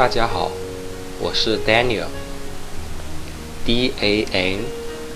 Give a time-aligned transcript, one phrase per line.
[0.00, 0.50] 大家好，
[1.20, 2.08] 我是 Daniel，D
[4.00, 4.60] A N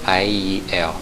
[0.04, 0.92] I E L。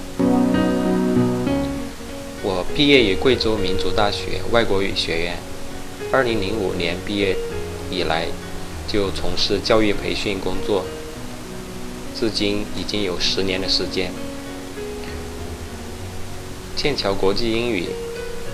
[2.44, 5.36] 我毕业于贵州民族大学外国语学院，
[6.12, 7.36] 二零零五年毕业
[7.90, 8.28] 以来
[8.86, 10.84] 就从事教育培训工作，
[12.16, 14.12] 至今已经有十年的时间。
[16.76, 17.88] 剑桥国际英语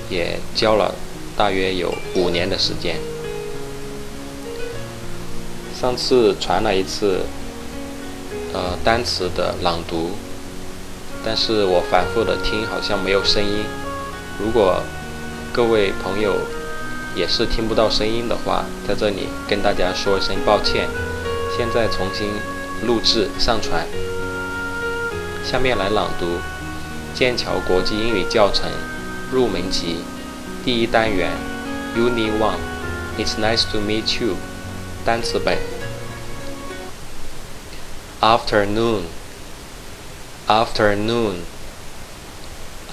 [0.09, 0.95] 也教了
[1.37, 2.97] 大约有五年的时间。
[5.81, 7.21] 上次传了一次，
[8.53, 10.11] 呃，单词的朗读，
[11.25, 13.65] 但是我反复的听，好像没有声音。
[14.41, 14.83] 如果
[15.53, 16.35] 各位朋友
[17.15, 20.89] 也是听不到声音的话，在这里跟大家说一声抱歉。
[21.57, 22.27] 现在重新
[22.85, 23.87] 录制上传。
[25.45, 26.27] 下面来朗读
[27.15, 28.69] 《剑桥国际英语教程
[29.31, 29.99] 入门级》
[30.65, 31.31] 第一单元
[31.97, 32.59] Unit One。
[33.17, 34.35] It's nice to meet you。
[35.08, 35.58] 单词本。
[38.24, 39.04] afternoon
[40.48, 41.44] afternoon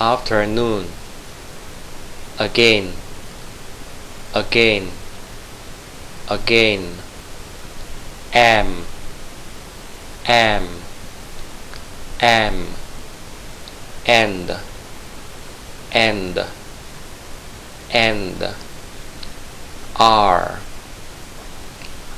[0.01, 0.87] afternoon
[2.37, 2.93] again
[4.35, 4.89] again
[6.29, 6.95] again
[8.35, 8.85] am
[10.27, 10.67] am
[12.21, 12.67] am
[14.05, 14.57] and
[15.93, 16.45] and
[17.93, 18.55] and
[19.95, 20.59] are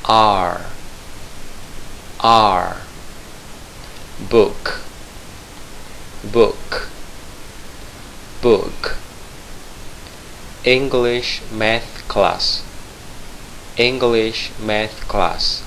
[0.08, 0.62] are
[2.22, 2.78] are
[4.30, 4.80] book
[6.32, 6.90] book
[8.42, 8.96] book.
[10.64, 12.64] English math class
[13.78, 15.64] English math class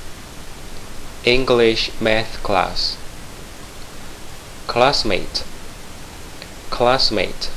[1.25, 2.97] English math class.
[4.66, 5.44] Classmate
[6.70, 7.50] classmate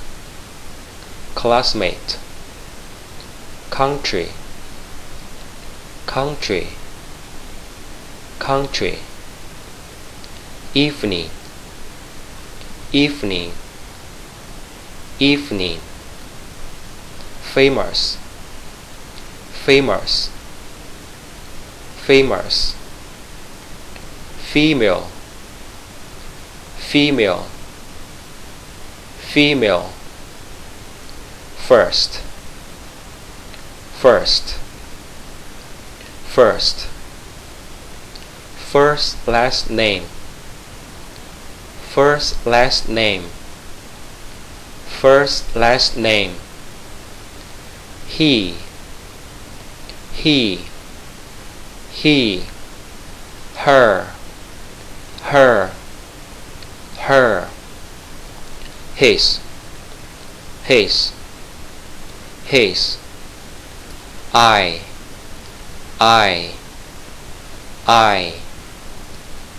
[1.33, 2.19] classmate.
[3.69, 4.29] Country
[6.13, 6.67] country.
[8.37, 8.99] Country.
[10.75, 11.27] Evening.
[12.91, 13.51] Evening.
[15.17, 15.79] Evening.
[17.41, 18.17] Famous.
[19.65, 20.29] Famous.
[22.05, 22.75] Famous.
[24.51, 25.07] Female.
[26.77, 27.45] Female.
[29.33, 29.89] Female.
[31.65, 32.21] First.
[33.99, 34.62] First
[36.33, 36.87] first.
[38.71, 40.05] First last name.
[41.93, 43.25] First last name.
[44.99, 46.37] First last name.
[48.07, 48.55] He.
[50.11, 50.61] He.
[51.91, 52.45] He.
[53.57, 54.07] Her.
[55.21, 55.71] Her.
[56.97, 57.47] Her.
[58.95, 59.39] His.
[60.63, 61.13] His.
[62.45, 62.97] His.
[64.33, 64.81] I
[66.05, 66.51] I
[67.87, 68.33] I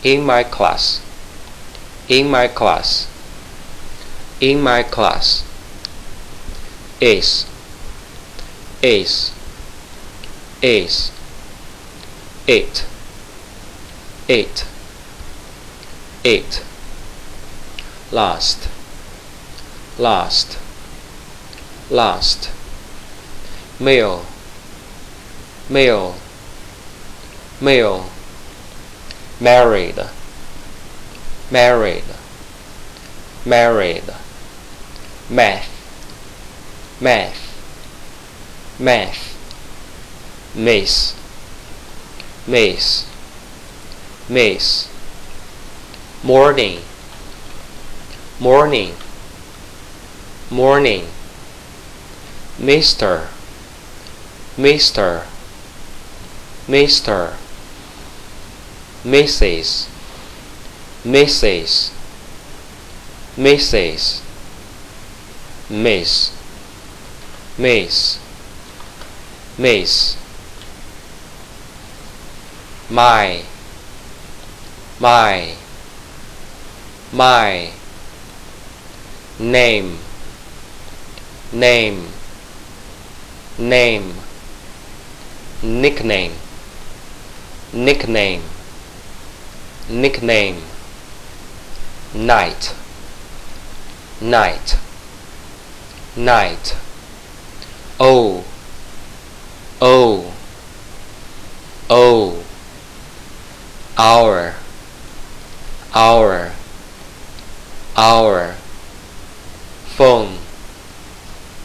[0.02, 1.00] in my class
[2.06, 3.08] in my class
[4.42, 5.42] in my class
[7.00, 7.46] is
[8.82, 9.32] is
[10.60, 11.12] is
[12.46, 12.84] it
[14.28, 14.66] it
[16.24, 16.62] it
[18.12, 18.68] last
[19.98, 20.58] last
[21.90, 22.50] last
[23.80, 24.26] male
[25.70, 26.14] male
[27.60, 28.06] male
[29.40, 30.00] married
[31.50, 32.04] married
[33.46, 34.04] married
[35.30, 35.68] math
[37.00, 41.14] math math miss
[42.46, 43.06] miss
[44.28, 44.88] miss
[46.24, 46.80] morning
[48.40, 48.94] morning
[50.50, 51.06] morning
[52.58, 53.28] mister
[54.56, 55.22] mister
[56.66, 57.34] mister
[59.04, 59.88] mrs
[61.04, 61.90] Mrs.
[63.36, 64.22] Mrs.
[65.68, 66.32] Miss.
[67.58, 68.18] Miss.
[69.58, 70.16] Miss.
[72.88, 73.42] My.
[74.98, 75.54] My.
[77.12, 77.70] My.
[79.38, 79.98] Name.
[81.52, 82.08] Name.
[83.58, 84.14] Name.
[85.62, 86.32] Nickname.
[87.74, 88.53] Nickname.
[89.88, 90.62] Nickname.
[92.14, 92.74] Night.
[94.20, 94.78] Night.
[96.16, 96.76] Night.
[98.00, 98.44] Oh
[99.80, 100.32] oh
[101.90, 102.44] oh
[103.98, 104.54] our.
[105.94, 106.52] Our.
[107.96, 108.52] Our.
[109.96, 110.38] Phone.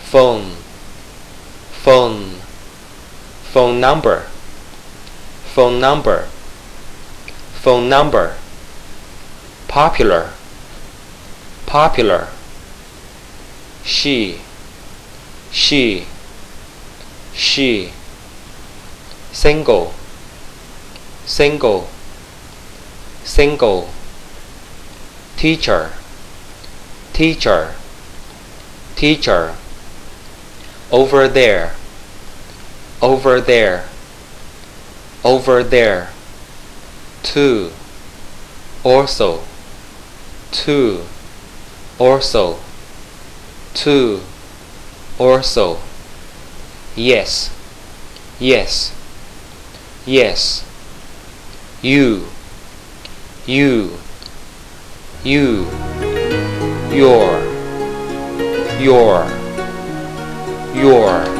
[0.01, 0.51] Phone.
[1.71, 2.29] Phone.
[3.53, 4.25] Phone number.
[5.53, 6.27] Phone number
[7.69, 8.33] phone number.
[9.67, 10.31] Popular.
[11.67, 12.27] Popular.
[13.83, 14.39] She.
[15.51, 16.05] She.
[17.31, 17.91] She.
[19.31, 19.93] Single.
[21.27, 21.87] Single.
[23.23, 23.89] Single.
[25.37, 25.91] Teacher.
[27.13, 27.75] Teacher.
[28.95, 29.55] Teacher.
[30.91, 31.75] Over there.
[32.99, 33.85] Over there.
[35.23, 36.09] Over there
[37.23, 37.71] too
[38.83, 39.41] also
[40.51, 41.03] too
[41.99, 42.57] also
[43.73, 44.21] too
[45.19, 45.77] also
[46.95, 47.55] yes
[48.39, 48.95] yes
[50.09, 50.65] yes.
[51.81, 52.25] You
[53.45, 53.91] you
[55.23, 55.67] you.
[56.89, 57.39] Your
[58.79, 59.29] your
[60.73, 61.38] your